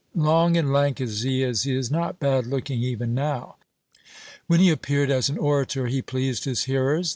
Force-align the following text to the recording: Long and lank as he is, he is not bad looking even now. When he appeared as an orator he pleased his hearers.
Long 0.15 0.57
and 0.57 0.73
lank 0.73 0.99
as 0.99 1.21
he 1.21 1.43
is, 1.43 1.61
he 1.61 1.75
is 1.75 1.91
not 1.91 2.19
bad 2.19 2.47
looking 2.47 2.81
even 2.81 3.13
now. 3.13 3.57
When 4.47 4.59
he 4.59 4.71
appeared 4.71 5.11
as 5.11 5.29
an 5.29 5.37
orator 5.37 5.85
he 5.85 6.01
pleased 6.01 6.45
his 6.45 6.63
hearers. 6.63 7.09